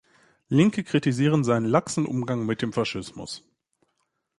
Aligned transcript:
Linke 0.49 0.83
kritisieren 0.83 1.43
seinen 1.43 1.67
laxen 1.67 2.07
Umgang 2.07 2.43
mit 2.47 2.63
dem 2.63 2.73
Faschismus. 2.73 3.43